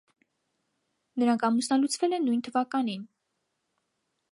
[1.23, 3.07] Նրանք ամուսնալուծվել են նույն թվականին։